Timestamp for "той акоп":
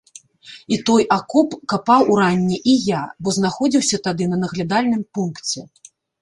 0.89-1.49